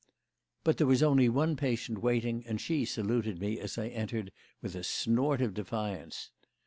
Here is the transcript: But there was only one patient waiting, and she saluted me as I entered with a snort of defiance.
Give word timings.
But 0.63 0.77
there 0.77 0.87
was 0.87 1.03
only 1.03 1.29
one 1.29 1.55
patient 1.55 1.99
waiting, 1.99 2.43
and 2.47 2.59
she 2.59 2.85
saluted 2.85 3.39
me 3.39 3.59
as 3.59 3.77
I 3.77 3.89
entered 3.89 4.31
with 4.59 4.73
a 4.73 4.83
snort 4.83 5.43
of 5.43 5.53
defiance. 5.53 6.31